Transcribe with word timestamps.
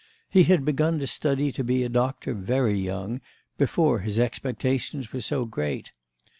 He 0.31 0.45
had 0.45 0.65
begun 0.65 0.97
to 0.97 1.05
study 1.05 1.51
to 1.51 1.63
be 1.63 1.83
a 1.83 1.87
doctor 1.87 2.33
very 2.33 2.73
young, 2.73 3.21
before 3.59 3.99
his 3.99 4.17
expectations 4.19 5.13
were 5.13 5.21
so 5.21 5.45
great. 5.45 5.91